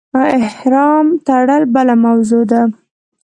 [0.45, 2.61] احرام تړل بله موضوع ده.